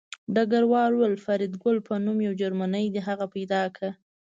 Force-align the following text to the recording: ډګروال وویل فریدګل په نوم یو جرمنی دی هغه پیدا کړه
ډګروال 0.33 0.91
وویل 0.95 1.15
فریدګل 1.25 1.77
په 1.87 1.93
نوم 2.05 2.17
یو 2.27 2.33
جرمنی 2.41 2.85
دی 2.93 3.01
هغه 3.07 3.25
پیدا 3.35 3.61
کړه 3.75 3.91